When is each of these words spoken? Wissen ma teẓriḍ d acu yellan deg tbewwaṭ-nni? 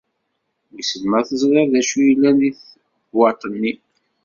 Wissen 0.71 1.03
ma 1.09 1.19
teẓriḍ 1.27 1.67
d 1.73 1.75
acu 1.81 1.99
yellan 2.07 2.35
deg 2.41 2.53
tbewwaṭ-nni? 2.57 3.73